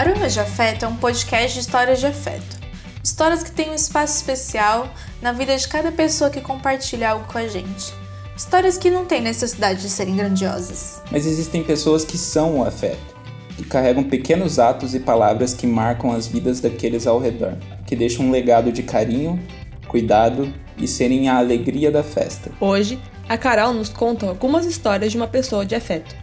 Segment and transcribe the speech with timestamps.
[0.00, 2.58] Aromas de Afeto é um podcast de histórias de afeto.
[3.04, 4.88] Histórias que têm um espaço especial
[5.20, 7.92] na vida de cada pessoa que compartilha algo com a gente.
[8.34, 11.02] Histórias que não têm necessidade de serem grandiosas.
[11.12, 13.14] Mas existem pessoas que são o afeto
[13.58, 18.24] e carregam pequenos atos e palavras que marcam as vidas daqueles ao redor, que deixam
[18.24, 19.38] um legado de carinho,
[19.86, 22.50] cuidado e serem a alegria da festa.
[22.58, 22.98] Hoje,
[23.28, 26.16] a Carol nos conta algumas histórias de uma pessoa de afeto,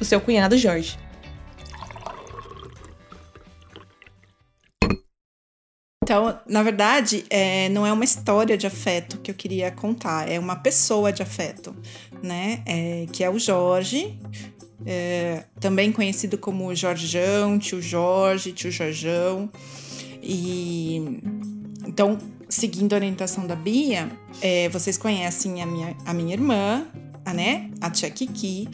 [0.00, 0.98] o seu cunhado Jorge.
[6.10, 10.40] Então, na verdade, é, não é uma história de afeto que eu queria contar, é
[10.40, 11.72] uma pessoa de afeto,
[12.20, 12.64] né?
[12.66, 14.18] É, que é o Jorge,
[14.84, 19.48] é, também conhecido como Jorjão, tio Jorge, tio Jorjão.
[20.20, 21.20] E
[21.86, 22.18] então,
[22.48, 24.10] seguindo a orientação da Bia,
[24.42, 26.88] é, vocês conhecem a minha, a minha irmã,
[27.24, 27.70] a, né?
[27.80, 28.68] A tia Kiki.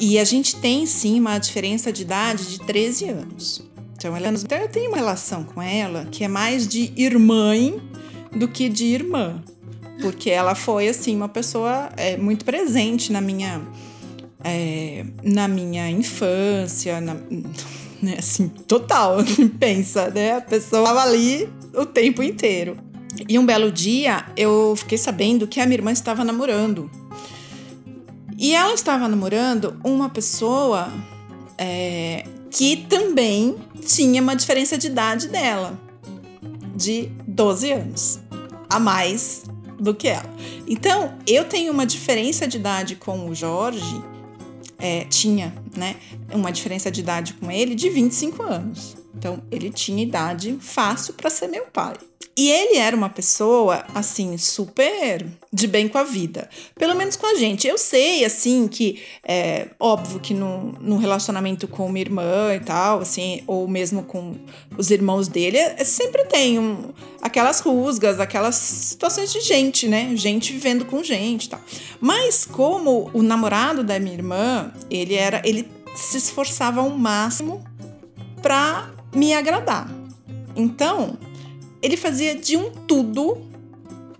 [0.00, 3.75] E a gente tem sim uma diferença de idade de 13 anos.
[3.96, 7.54] Então, ela, então eu tenho uma relação com ela que é mais de irmã
[8.30, 9.42] do que de irmã.
[10.02, 13.62] Porque ela foi, assim, uma pessoa é, muito presente na minha,
[14.44, 17.14] é, na minha infância, na,
[18.02, 19.16] né, assim, total,
[19.58, 20.36] pensa, né?
[20.36, 22.76] A pessoa estava ali o tempo inteiro.
[23.26, 26.90] E um belo dia eu fiquei sabendo que a minha irmã estava namorando.
[28.36, 30.92] E ela estava namorando uma pessoa
[31.56, 33.54] é, que também
[33.86, 35.78] tinha uma diferença de idade dela,
[36.74, 38.18] de 12 anos,
[38.70, 39.44] a mais
[39.78, 40.24] do que ela.
[40.66, 44.02] Então, eu tenho uma diferença de idade com o Jorge,
[44.78, 45.96] é, tinha, né,
[46.32, 48.96] uma diferença de idade com ele de 25 anos.
[49.14, 51.94] Então, ele tinha idade fácil para ser meu pai.
[52.38, 56.50] E ele era uma pessoa, assim, super de bem com a vida.
[56.74, 57.66] Pelo menos com a gente.
[57.66, 63.00] Eu sei, assim, que é óbvio que no, no relacionamento com minha irmã e tal,
[63.00, 64.34] assim, ou mesmo com
[64.76, 70.14] os irmãos dele, é, sempre tem um, aquelas rusgas, aquelas situações de gente, né?
[70.14, 71.60] Gente vivendo com gente e tal.
[71.98, 75.40] Mas como o namorado da minha irmã, ele era.
[75.42, 77.64] ele se esforçava ao máximo
[78.42, 79.90] para me agradar.
[80.54, 81.16] Então,
[81.82, 83.38] ele fazia de um tudo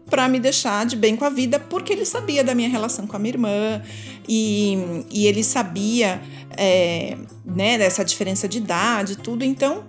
[0.09, 3.17] para me deixar de bem com a vida, porque ele sabia da minha relação com
[3.17, 3.83] a minha irmã
[4.29, 6.21] e, e ele sabia
[6.57, 9.45] é, né, dessa diferença de idade, tudo.
[9.45, 9.85] Então,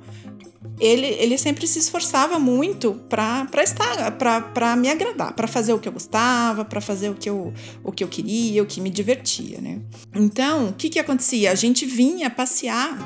[0.79, 4.11] ele, ele sempre se esforçava muito para estar,
[4.53, 7.53] para me agradar, para fazer o que eu gostava, para fazer o que eu,
[7.83, 9.79] o que eu queria, o que me divertia, né?
[10.15, 11.51] Então, o que que acontecia?
[11.51, 12.97] A gente vinha passear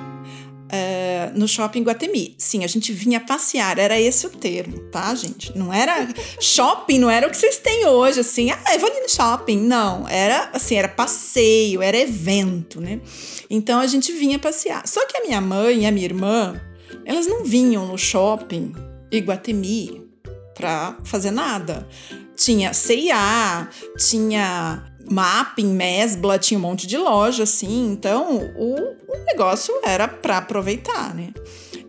[0.72, 2.34] uh, no shopping Guatemi.
[2.38, 5.56] Sim, a gente vinha passear, era esse o termo, tá, gente?
[5.58, 6.08] Não era
[6.40, 9.60] shopping, não era o que vocês têm hoje, assim, ah, eu vou ali no shopping.
[9.60, 13.02] Não, era assim, era passeio, era evento, né?
[13.50, 14.88] Então a gente vinha passear.
[14.88, 16.60] Só que a minha mãe e a minha irmã,
[17.06, 18.74] elas não vinham no shopping
[19.12, 20.10] Iguatemi
[20.56, 21.88] para fazer nada.
[22.36, 27.92] Tinha CIA, tinha Mapping, Mesbla, tinha um monte de loja, assim.
[27.92, 31.34] Então, o, o negócio era para aproveitar, né?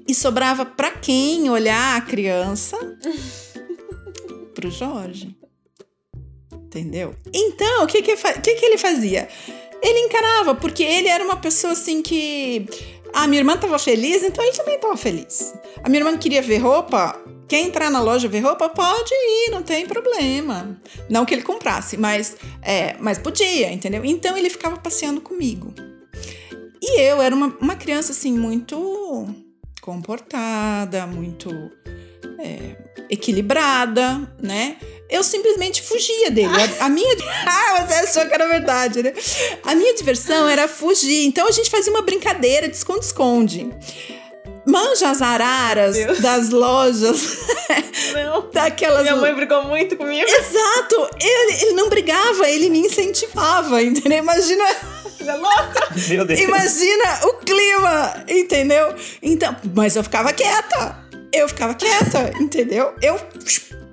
[0.07, 2.77] E sobrava para quem olhar a criança?
[4.55, 5.37] Pro Jorge.
[6.53, 7.15] Entendeu?
[7.33, 9.29] Então, o que que, que que ele fazia?
[9.83, 12.67] Ele encarava, porque ele era uma pessoa assim que
[13.13, 15.55] a minha irmã estava feliz, então ele também estava feliz.
[15.83, 17.21] A minha irmã queria ver roupa,
[17.53, 18.67] Quer entrar na loja ver roupa?
[18.67, 20.75] Pode ir, não tem problema.
[21.07, 24.03] Não que ele comprasse, mas, é, mas podia, entendeu?
[24.07, 25.75] Então ele ficava passeando comigo.
[26.81, 29.29] E eu era uma, uma criança assim, muito
[29.83, 31.51] comportada, muito
[32.39, 32.75] é,
[33.11, 34.79] equilibrada, né?
[35.11, 36.49] Eu simplesmente fugia dele.
[36.81, 37.15] A, a minha.
[37.45, 39.13] Ah, você achou que era verdade, né?
[39.67, 41.27] A minha diversão era fugir.
[41.27, 43.69] Então a gente fazia uma brincadeira de esconde-esconde.
[44.65, 46.21] Manja as araras Deus.
[46.21, 47.39] das lojas.
[48.15, 48.51] Não.
[48.53, 49.03] Daquelas...
[49.03, 50.29] Minha mãe brigou muito comigo.
[50.29, 51.11] Exato.
[51.21, 54.19] Ele, ele não brigava, ele me incentivava, entendeu?
[54.19, 54.65] Imagina.
[55.21, 56.41] É Meu Deus.
[56.41, 58.95] Imagina o clima, entendeu?
[59.23, 60.99] Então, mas eu ficava quieta.
[61.33, 62.93] Eu ficava quieta, entendeu?
[63.01, 63.19] Eu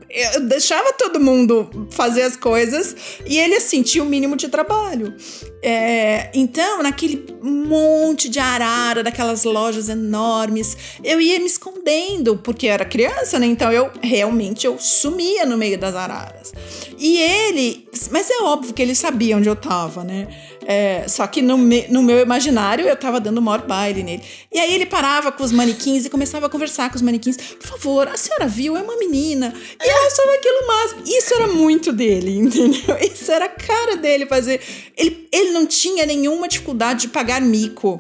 [0.10, 2.96] eu deixava todo mundo fazer as coisas
[3.26, 5.14] e ele sentia o mínimo de trabalho.
[5.62, 12.86] É, então, naquele monte de arara, daquelas lojas enormes, eu ia me escondendo, porque era
[12.86, 13.46] criança, né?
[13.46, 16.54] Então eu realmente eu sumia no meio das araras.
[16.98, 20.28] E ele, mas é óbvio que ele sabia onde eu tava, né?
[20.72, 24.22] É, só que no, me, no, meu imaginário eu tava dando o maior baile nele.
[24.54, 27.38] E aí ele parava com os manequins e começava a conversar com os manequins.
[27.38, 28.78] Por favor, a senhora viu?
[28.78, 29.52] É uma menina.
[29.84, 31.02] E ela achava aquilo máximo.
[31.08, 32.96] Isso era muito dele, entendeu?
[33.02, 34.62] Isso era a cara dele fazer.
[34.96, 38.00] Ele, ele não tinha nenhuma dificuldade de pagar mico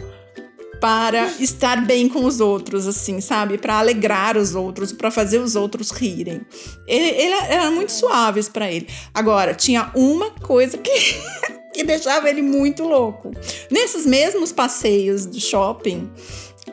[0.79, 3.57] para estar bem com os outros, assim, sabe?
[3.57, 6.41] Para alegrar os outros, para fazer os outros rirem.
[6.87, 8.87] Ele, ele era muito suaves para ele.
[9.13, 10.91] Agora, tinha uma coisa que,
[11.73, 13.31] que deixava ele muito louco.
[13.69, 16.09] Nesses mesmos passeios do shopping,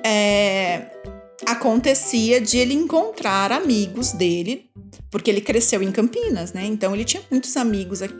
[0.02, 0.86] é,
[1.46, 4.70] acontecia de ele encontrar amigos dele,
[5.10, 6.64] porque ele cresceu em Campinas, né?
[6.64, 8.16] Então ele tinha muitos amigos aqui.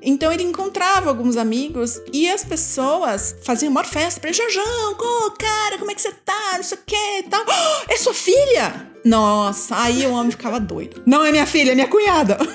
[0.00, 5.30] Então ele encontrava alguns amigos e as pessoas faziam uma festa pra ele, Jorjão, oh,
[5.32, 6.52] cara, como é que você tá?
[6.54, 7.44] Não sei o que e tal.
[7.46, 8.88] Oh, é sua filha?
[9.04, 11.02] Nossa, aí o homem ficava doido.
[11.04, 12.38] Não é minha filha, é minha cunhada.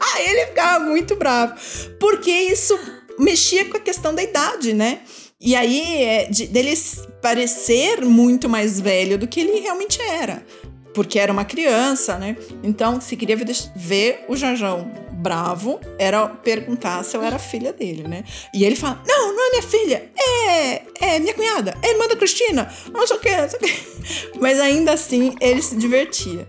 [0.00, 1.54] aí ele ficava muito bravo.
[1.98, 2.78] Porque isso
[3.18, 5.00] mexia com a questão da idade, né?
[5.40, 6.74] E aí, é, de, dele
[7.22, 10.44] parecer muito mais velho do que ele realmente era.
[10.92, 12.36] Porque era uma criança, né?
[12.62, 13.36] Então, se queria
[13.76, 18.24] ver o Jajão bravo, era perguntar se eu era filha dele, né?
[18.52, 22.16] E ele fala: Não, não é minha filha, é, é minha cunhada, é irmã da
[22.16, 24.38] Cristina, não sei o que, não sei o que.
[24.40, 26.48] Mas ainda assim, ele se divertia.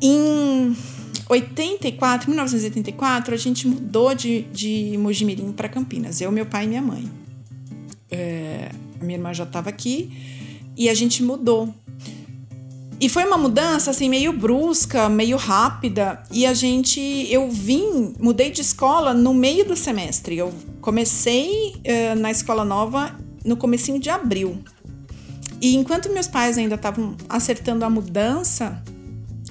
[0.00, 0.76] Em
[1.28, 6.82] 84, 1984, a gente mudou de, de Mojimirim para Campinas, eu, meu pai e minha
[6.82, 7.10] mãe.
[8.10, 10.10] É, a minha irmã já estava aqui
[10.76, 11.74] e a gente mudou.
[13.00, 18.50] E foi uma mudança assim meio brusca, meio rápida, e a gente eu vim, mudei
[18.50, 20.36] de escola no meio do semestre.
[20.36, 24.58] Eu comecei uh, na escola nova no comecinho de abril.
[25.60, 28.82] E enquanto meus pais ainda estavam acertando a mudança,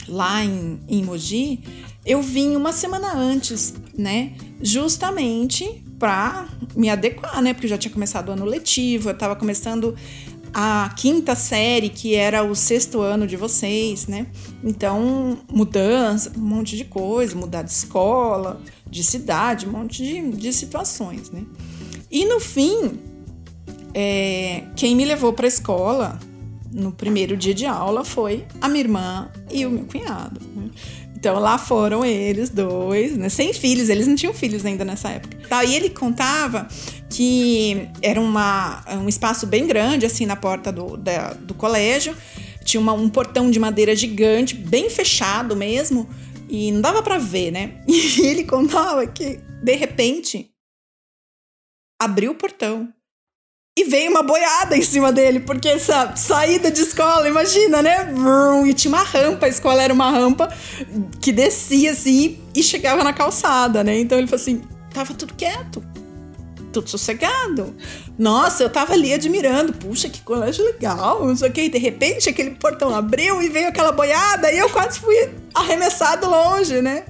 [0.07, 1.59] lá em, em Mogi,
[2.05, 4.33] eu vim uma semana antes, né?
[4.61, 7.53] Justamente para me adequar, né?
[7.53, 9.95] Porque eu já tinha começado o ano letivo, eu estava começando
[10.53, 14.27] a quinta série, que era o sexto ano de vocês, né?
[14.63, 20.53] Então, mudança, um monte de coisa, mudar de escola, de cidade, um monte de, de
[20.53, 21.43] situações, né?
[22.09, 22.99] E no fim,
[23.93, 26.19] é, quem me levou para a escola
[26.71, 30.39] no primeiro dia de aula foi a minha irmã e o meu cunhado.
[30.55, 30.69] Né?
[31.15, 33.27] Então lá foram eles dois, né?
[33.27, 35.65] Sem filhos, eles não tinham filhos ainda nessa época.
[35.65, 36.67] E ele contava
[37.09, 42.15] que era uma, um espaço bem grande, assim, na porta do, da, do colégio.
[42.63, 46.07] Tinha uma, um portão de madeira gigante, bem fechado mesmo,
[46.47, 47.81] e não dava para ver, né?
[47.87, 50.51] E ele contava que, de repente,
[51.99, 52.93] abriu o portão
[53.77, 58.11] e veio uma boiada em cima dele, porque essa saída de escola, imagina, né?
[58.65, 60.51] E tinha uma rampa, a escola era uma rampa
[61.21, 63.99] que descia assim e chegava na calçada, né?
[63.99, 65.83] Então ele falou assim: tava tudo quieto
[66.73, 67.75] tudo sossegado.
[68.19, 71.61] Nossa, eu tava ali admirando, puxa, que colégio legal, não sei o que.
[71.61, 75.29] E de repente aquele portão abriu e veio aquela boiada e eu quase fui
[75.59, 77.05] arremessado longe, né?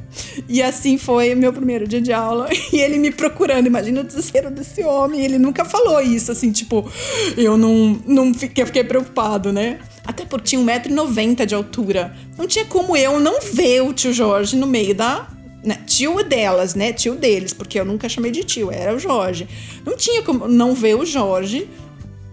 [0.48, 2.50] E assim foi meu primeiro dia de aula.
[2.72, 5.24] E ele me procurando, imagina o desespero desse homem.
[5.24, 6.90] Ele nunca falou isso, assim, tipo,
[7.38, 9.80] eu não, não fiquei, fiquei preocupado, né?
[10.06, 12.16] Até porque tinha 1,90m de altura.
[12.38, 15.28] Não tinha como eu não ver o tio Jorge no meio da,
[15.64, 16.94] né, tio delas, né?
[16.94, 19.48] Tio deles, porque eu nunca chamei de tio, era o Jorge.
[19.86, 21.70] Não tinha como não ver o Jorge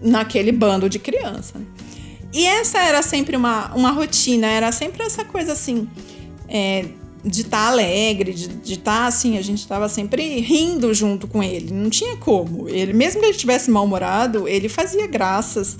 [0.01, 1.57] naquele bando de criança.
[1.57, 1.65] Né?
[2.35, 5.87] E essa era sempre uma, uma rotina, era sempre essa coisa assim,
[6.49, 6.83] é,
[7.23, 11.41] de estar tá alegre, de estar tá, assim, a gente estava sempre rindo junto com
[11.41, 12.67] ele, não tinha como.
[12.67, 15.77] Ele, mesmo que ele estivesse mal-humorado, ele fazia graças.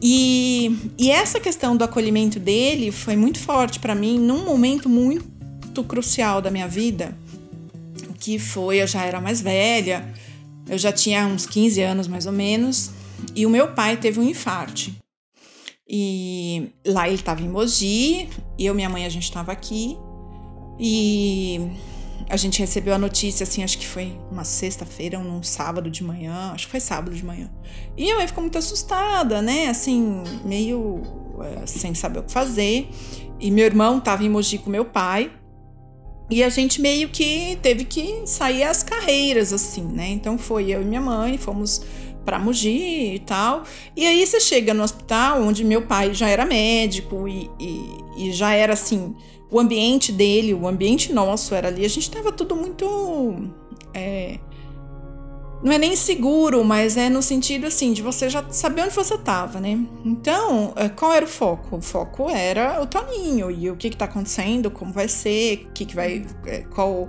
[0.00, 5.82] E, e essa questão do acolhimento dele foi muito forte para mim num momento muito
[5.88, 7.18] crucial da minha vida,
[8.20, 10.08] que foi eu já era mais velha,
[10.68, 12.92] eu já tinha uns 15 anos mais ou menos,
[13.34, 14.96] e o meu pai teve um infarte.
[15.88, 18.28] E lá ele estava em Mogi,
[18.58, 19.96] eu minha mãe a gente estava aqui,
[20.78, 21.70] e
[22.28, 26.50] a gente recebeu a notícia assim, acho que foi uma sexta-feira, num sábado de manhã,
[26.52, 27.50] acho que foi sábado de manhã.
[27.96, 29.68] E minha mãe ficou muito assustada, né?
[29.68, 31.02] Assim, meio
[31.40, 32.88] é, sem saber o que fazer.
[33.38, 35.30] E meu irmão estava em Mogi com meu pai.
[36.28, 40.08] E a gente meio que teve que sair às carreiras, assim, né?
[40.08, 41.82] Então foi eu e minha mãe, fomos
[42.26, 43.62] para Mogi e tal.
[43.96, 48.32] E aí você chega no hospital, onde meu pai já era médico e, e, e
[48.32, 49.14] já era assim,
[49.50, 51.84] o ambiente dele, o ambiente nosso era ali.
[51.84, 53.50] A gente tava tudo muito.
[53.94, 54.38] É,
[55.62, 59.14] não é nem seguro, mas é no sentido assim de você já saber onde você
[59.14, 59.78] estava, né?
[60.04, 61.76] Então, é, qual era o foco?
[61.76, 65.86] O foco era o Toninho e o que está acontecendo, como vai ser, o que,
[65.86, 67.08] que vai, é, qual,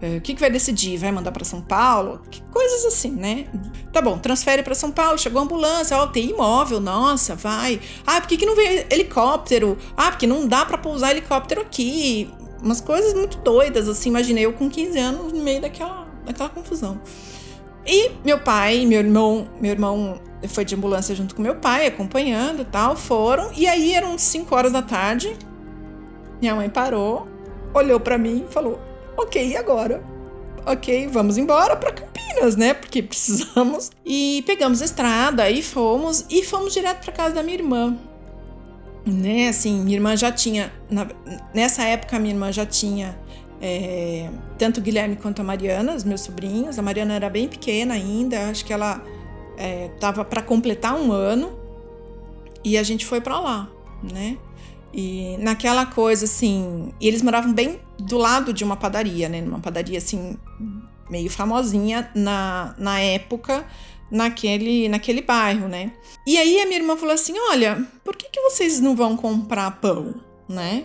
[0.00, 3.46] é, o que, que vai decidir, vai mandar para São Paulo, coisas assim, né?
[3.92, 7.80] Tá bom, transfere para São Paulo, chegou a ambulância, ó, tem imóvel, nossa, vai.
[8.06, 9.76] Ah, por que, que não veio helicóptero?
[9.96, 12.30] Ah, porque não dá para pousar helicóptero aqui.
[12.62, 17.00] Umas coisas muito doidas, assim, imaginei eu com 15 anos no meio daquela, daquela confusão.
[17.88, 22.62] E meu pai, meu irmão, meu irmão foi de ambulância junto com meu pai, acompanhando
[22.64, 23.50] tal, foram.
[23.56, 25.34] E aí eram 5 horas da tarde.
[26.38, 27.26] Minha mãe parou,
[27.72, 28.78] olhou para mim e falou:
[29.16, 30.04] "OK, e agora?"
[30.66, 32.74] OK, vamos embora para Campinas, né?
[32.74, 33.90] Porque precisamos.
[34.04, 37.96] E pegamos a estrada e fomos e fomos direto para casa da minha irmã.
[39.06, 41.06] Né, assim, minha irmã já tinha na,
[41.54, 43.18] nessa época minha irmã já tinha
[43.60, 46.78] é, tanto o Guilherme quanto a Mariana, os meus sobrinhos.
[46.78, 49.02] A Mariana era bem pequena ainda, acho que ela
[49.94, 51.58] estava é, para completar um ano
[52.64, 53.70] e a gente foi para lá,
[54.02, 54.36] né?
[54.92, 59.40] E naquela coisa assim, e eles moravam bem do lado de uma padaria, né?
[59.40, 60.36] Numa padaria assim
[61.10, 63.66] meio famosinha na, na época,
[64.10, 65.92] naquele naquele bairro, né?
[66.26, 69.80] E aí a minha irmã falou assim: "Olha, por que que vocês não vão comprar
[69.80, 70.14] pão,
[70.48, 70.84] né?"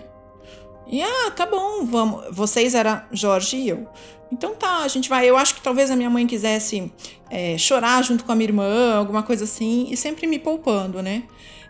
[0.87, 2.25] E ah, tá bom, vamos.
[2.31, 3.87] Vocês eram Jorge e eu.
[4.31, 5.29] Então tá, a gente vai.
[5.29, 6.91] Eu acho que talvez a minha mãe quisesse
[7.29, 11.23] é, chorar junto com a minha irmã, alguma coisa assim, e sempre me poupando, né?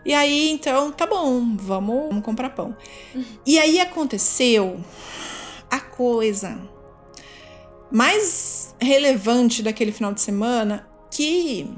[0.04, 2.76] E aí, então, tá bom, vamos, vamos comprar pão.
[3.14, 3.24] Uhum.
[3.46, 4.78] E aí aconteceu
[5.70, 6.58] a coisa
[7.90, 11.70] mais relevante daquele final de semana que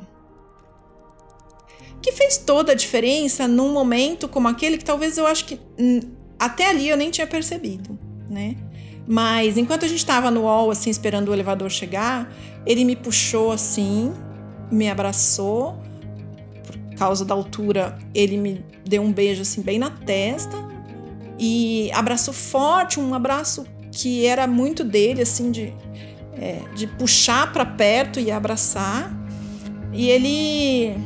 [2.00, 5.60] que fez toda a diferença num momento como aquele que talvez eu acho que
[6.38, 8.56] até ali eu nem tinha percebido, né?
[9.06, 12.32] Mas enquanto a gente estava no hall, assim, esperando o elevador chegar,
[12.66, 14.12] ele me puxou assim,
[14.70, 15.76] me abraçou.
[16.66, 20.56] Por causa da altura, ele me deu um beijo assim bem na testa
[21.38, 25.72] e abraçou forte, um abraço que era muito dele, assim, de,
[26.34, 29.12] é, de puxar para perto e abraçar.
[29.92, 30.96] E ele,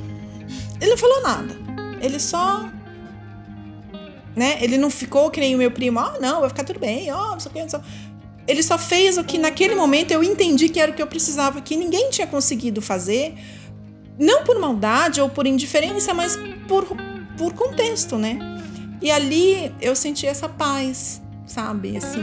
[0.80, 1.56] ele não falou nada.
[2.00, 2.70] Ele só
[4.34, 4.58] né?
[4.60, 7.28] Ele não ficou que nem o meu primo, ah, não, vai ficar tudo bem, ó,
[7.28, 7.80] oh, não sei o que, não sei.
[8.46, 11.60] Ele só fez o que naquele momento eu entendi que era o que eu precisava,
[11.60, 13.34] que ninguém tinha conseguido fazer,
[14.18, 16.84] não por maldade ou por indiferença, mas por,
[17.36, 18.38] por contexto, né?
[19.00, 21.96] E ali eu senti essa paz, sabe?
[21.96, 22.20] Assim,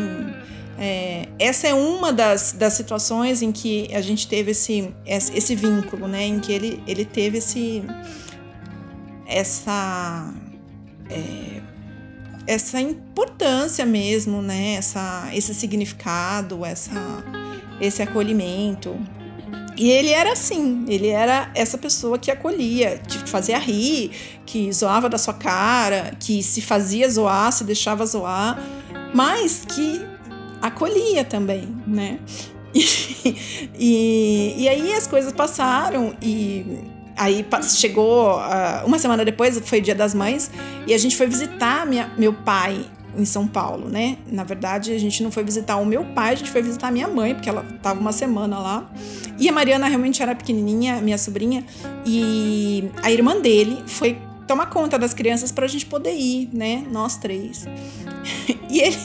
[0.78, 6.08] é, essa é uma das, das situações em que a gente teve esse, esse vínculo,
[6.08, 6.26] né?
[6.26, 7.84] Em que ele, ele teve esse,
[9.26, 10.32] essa
[11.10, 11.62] é,
[12.48, 14.76] essa importância mesmo, né?
[14.76, 17.24] Essa, esse significado, essa,
[17.80, 18.98] esse acolhimento.
[19.76, 24.12] E ele era assim, ele era essa pessoa que acolhia, que fazia rir,
[24.44, 28.60] que zoava da sua cara, que se fazia zoar, se deixava zoar,
[29.14, 30.02] mas que
[30.62, 32.20] acolhia também, né?
[32.74, 32.84] E,
[33.78, 36.66] e, e aí as coisas passaram e
[37.18, 40.52] Aí chegou uh, uma semana depois, foi Dia das Mães,
[40.86, 42.86] e a gente foi visitar minha, meu pai
[43.18, 44.18] em São Paulo, né?
[44.28, 46.92] Na verdade, a gente não foi visitar o meu pai, a gente foi visitar a
[46.92, 48.90] minha mãe, porque ela estava uma semana lá.
[49.40, 51.66] E a Mariana realmente era pequenininha, minha sobrinha,
[52.06, 56.86] e a irmã dele foi tomar conta das crianças para a gente poder ir, né?
[56.92, 57.68] Nós três.
[58.70, 58.98] E ele,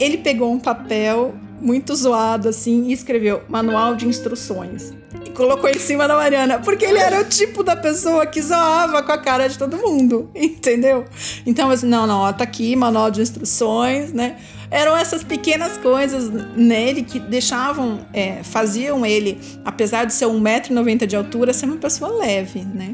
[0.00, 4.92] ele pegou um papel muito zoado assim e escreveu manual de instruções
[5.24, 9.02] e colocou em cima da Mariana, porque ele era o tipo da pessoa que zoava
[9.02, 11.04] com a cara de todo mundo, entendeu?
[11.46, 14.36] Então, assim, não, não, ó, tá aqui, manual de instruções, né?
[14.70, 21.16] Eram essas pequenas coisas nele que deixavam, é, faziam ele, apesar de ser 1,90m de
[21.16, 22.92] altura, ser uma pessoa leve, né?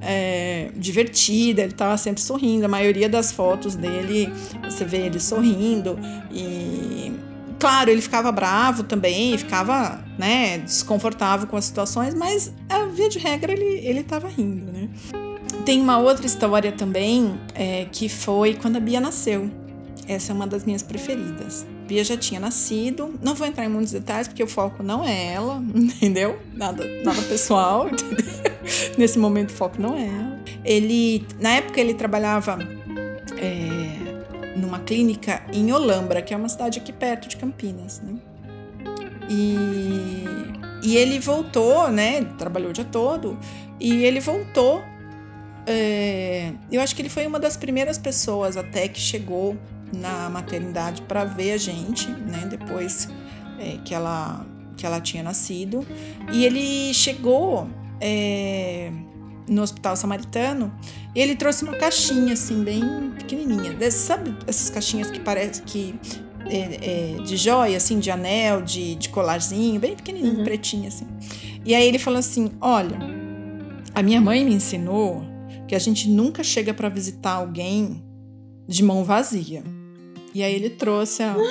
[0.00, 2.66] É, divertida, ele estava sempre sorrindo.
[2.66, 4.32] A maioria das fotos dele,
[4.62, 5.98] você vê ele sorrindo
[6.30, 7.12] e
[7.58, 13.18] Claro, ele ficava bravo também, ficava, né, desconfortável com as situações, mas a via de
[13.18, 14.88] regra ele, ele tava rindo, né?
[15.64, 19.50] Tem uma outra história também, é, que foi quando a Bia nasceu.
[20.06, 21.66] Essa é uma das minhas preferidas.
[21.88, 25.32] Bia já tinha nascido, não vou entrar em muitos detalhes porque o foco não é
[25.32, 26.38] ela, entendeu?
[26.52, 28.26] Nada, nada pessoal, entendeu?
[28.98, 30.36] Nesse momento o foco não é ela.
[30.64, 32.58] Ele, na época ele trabalhava
[34.86, 38.14] clínica em Olambra, que é uma cidade aqui perto de Campinas, né?
[39.28, 40.24] E,
[40.82, 42.24] e ele voltou, né?
[42.38, 43.38] Trabalhou o dia todo
[43.80, 44.82] e ele voltou.
[45.66, 49.56] É, eu acho que ele foi uma das primeiras pessoas até que chegou
[49.92, 52.46] na maternidade para ver a gente, né?
[52.48, 53.08] Depois
[53.58, 55.86] é, que ela que ela tinha nascido
[56.30, 57.66] e ele chegou
[57.98, 58.92] é,
[59.48, 60.72] no hospital samaritano,
[61.14, 63.72] ele trouxe uma caixinha assim, bem pequenininha.
[63.72, 65.94] Desse, sabe essas caixinhas que parece que.
[66.48, 70.44] É, é, de joia, assim, de anel, de, de colarzinho, bem pequenininho, uhum.
[70.44, 71.04] pretinho, assim.
[71.64, 72.96] E aí ele falou assim: Olha,
[73.92, 75.24] a minha mãe me ensinou
[75.66, 78.04] que a gente nunca chega para visitar alguém
[78.68, 79.64] de mão vazia.
[80.32, 81.34] E aí ele trouxe a.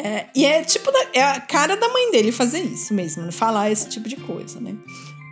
[0.00, 3.68] É, e é tipo, da, é a cara da mãe dele fazer isso mesmo, falar
[3.68, 4.76] esse tipo de coisa, né?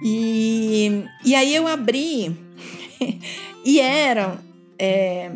[0.02, 2.36] E, e aí eu abri
[3.64, 4.38] e eram
[4.78, 5.32] é,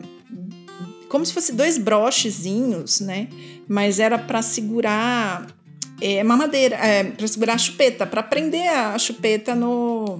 [1.09, 3.29] como se fosse dois brochezinhos, né?
[3.69, 5.47] Mas era para segurar
[6.01, 10.19] é, mamadeira, é, para segurar a chupeta, para prender a chupeta no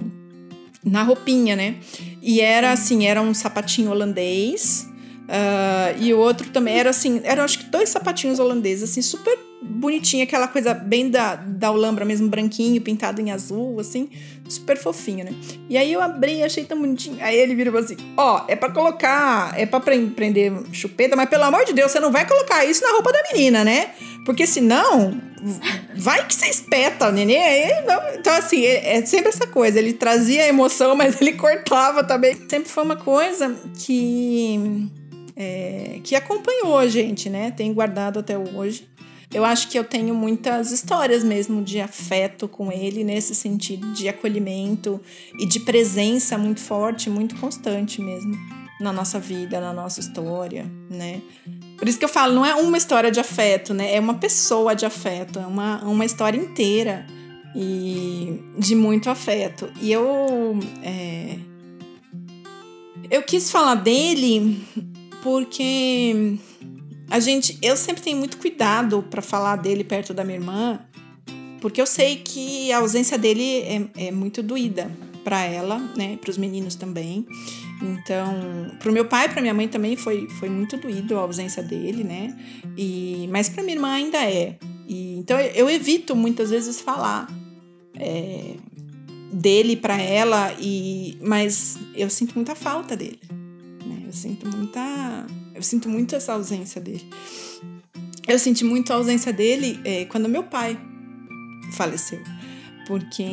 [0.83, 1.75] na roupinha, né?
[2.21, 4.90] E era assim, era um sapatinho holandês
[5.31, 9.37] uh, e o outro também era assim, eram acho que dois sapatinhos holandeses, assim, super
[9.61, 14.09] bonitinho, aquela coisa bem da, da Alhambra mesmo, branquinho, pintado em azul, assim,
[14.49, 15.33] super fofinho, né?
[15.69, 17.17] E aí eu abri e achei tão bonitinho.
[17.21, 21.43] Aí ele virou assim: Ó, oh, é para colocar, é para prender chupeta, mas pelo
[21.43, 23.91] amor de Deus, você não vai colocar isso na roupa da menina, né?
[24.25, 25.19] Porque senão,
[25.95, 27.71] vai que você espeta, nenê.
[28.17, 29.79] Então, assim, é, é sempre essa coisa.
[29.79, 32.35] Ele trazia emoção, mas ele cortava também.
[32.49, 34.89] Sempre foi uma coisa que.
[35.43, 37.49] É, que acompanhou a gente, né?
[37.49, 38.87] Tem guardado até hoje.
[39.33, 44.07] Eu acho que eu tenho muitas histórias mesmo de afeto com ele, nesse sentido de
[44.07, 45.01] acolhimento
[45.39, 48.37] e de presença muito forte, muito constante mesmo
[48.79, 51.21] na nossa vida, na nossa história, né?
[51.75, 53.95] Por isso que eu falo, não é uma história de afeto, né?
[53.95, 57.07] É uma pessoa de afeto, é uma, uma história inteira
[57.55, 59.71] e de muito afeto.
[59.81, 61.39] E eu é,
[63.09, 64.61] eu quis falar dele
[65.21, 66.37] porque
[67.09, 70.79] a gente, eu sempre tenho muito cuidado para falar dele perto da minha irmã,
[71.59, 74.89] porque eu sei que a ausência dele é, é muito doída
[75.23, 77.25] para ela, né, para os meninos também.
[77.81, 82.03] Então, pro meu pai, para minha mãe também foi, foi muito doído a ausência dele,
[82.03, 82.35] né?
[82.77, 84.57] E mas para minha irmã ainda é.
[84.87, 87.27] E, então eu, eu evito muitas vezes falar
[87.95, 88.55] é,
[89.33, 93.19] dele para ela e mas eu sinto muita falta dele.
[94.11, 95.25] Eu sinto muita
[95.55, 97.09] eu sinto muito essa ausência dele.
[98.27, 100.77] Eu senti muito a ausência dele é, quando meu pai
[101.71, 102.19] faleceu,
[102.85, 103.23] porque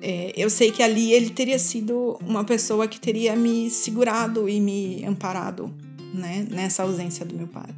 [0.00, 4.58] é, eu sei que ali ele teria sido uma pessoa que teria me segurado e
[4.58, 5.70] me amparado,
[6.14, 7.68] né, nessa ausência do meu pai.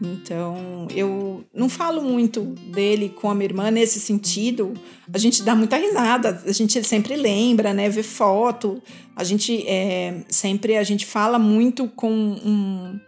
[0.00, 4.74] Então, eu não falo muito dele com a minha irmã nesse sentido.
[5.12, 7.88] A gente dá muita risada, a gente sempre lembra, né?
[7.88, 8.82] Vê foto.
[9.14, 13.00] A gente é, sempre a gente fala muito com um,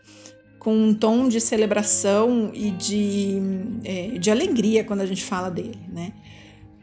[0.58, 3.38] com um tom de celebração e de,
[3.84, 6.12] é, de alegria quando a gente fala dele, né?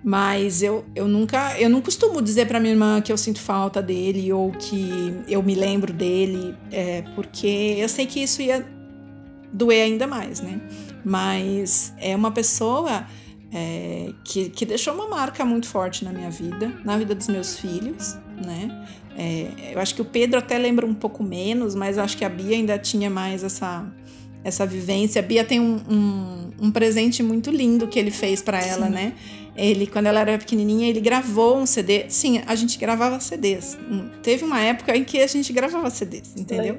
[0.03, 3.81] Mas eu, eu nunca, eu não costumo dizer para minha irmã que eu sinto falta
[3.81, 8.74] dele ou que eu me lembro dele, é, porque eu sei que isso ia
[9.55, 10.59] doer ainda mais, né?
[11.03, 13.05] Mas é uma pessoa
[13.53, 17.57] é, que, que deixou uma marca muito forte na minha vida, na vida dos meus
[17.57, 18.87] filhos, né?
[19.17, 22.25] É, eu acho que o Pedro até lembra um pouco menos, mas eu acho que
[22.25, 23.85] a Bia ainda tinha mais essa,
[24.43, 25.21] essa vivência.
[25.21, 29.13] A Bia tem um, um, um presente muito lindo que ele fez para ela, né?
[29.55, 32.05] Ele, quando ela era pequenininha, ele gravou um CD.
[32.09, 33.77] Sim, a gente gravava CDs.
[34.21, 36.77] Teve uma época em que a gente gravava CDs, entendeu?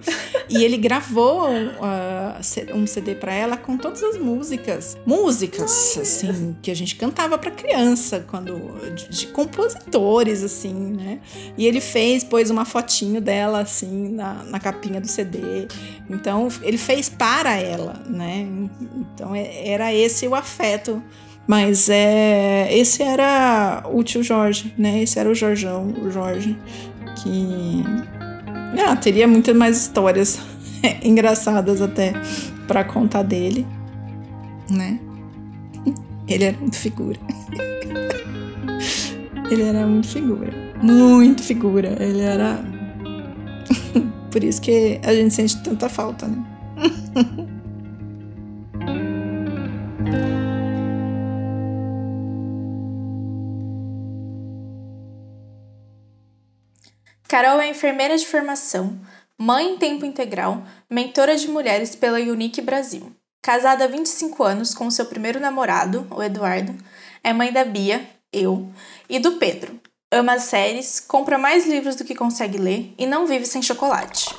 [0.48, 4.96] e ele gravou uh, um CD para ela com todas as músicas.
[5.06, 8.54] Músicas, Ai, assim, que a gente cantava para criança, quando
[8.94, 11.20] de, de, compositores, assim, né?
[11.56, 15.66] E ele fez, pôs uma fotinho dela, assim, na, na capinha do CD.
[16.10, 18.46] Então, ele fez para ela, né?
[19.14, 21.02] Então, é, era esse o afeto
[21.46, 25.02] mas é, esse era o tio Jorge, né?
[25.02, 26.58] Esse era o Jorjão, o Jorge,
[27.16, 27.84] que
[28.86, 30.40] ah, teria muitas mais histórias
[31.02, 32.12] engraçadas até
[32.66, 33.66] para contar dele,
[34.70, 34.98] né?
[36.28, 37.18] Ele era muito figura.
[39.48, 40.52] Ele era muito figura.
[40.82, 41.96] Muito figura.
[42.02, 42.58] Ele era.
[44.32, 46.44] Por isso que a gente sente tanta falta, né?
[57.28, 58.96] Carol é enfermeira de formação,
[59.36, 63.12] mãe em tempo integral, mentora de mulheres pela Unique Brasil.
[63.42, 66.72] Casada há 25 anos com seu primeiro namorado, o Eduardo,
[67.24, 68.70] é mãe da Bia, eu,
[69.08, 69.80] e do Pedro.
[70.12, 74.32] Ama séries, compra mais livros do que consegue ler e não vive sem chocolate.